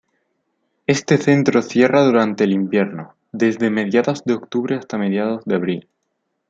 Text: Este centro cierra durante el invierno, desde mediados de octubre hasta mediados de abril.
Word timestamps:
Este 0.87 1.19
centro 1.19 1.61
cierra 1.61 2.01
durante 2.01 2.45
el 2.45 2.53
invierno, 2.53 3.13
desde 3.31 3.69
mediados 3.69 4.23
de 4.23 4.33
octubre 4.33 4.75
hasta 4.75 4.97
mediados 4.97 5.45
de 5.45 5.53
abril. 5.53 5.87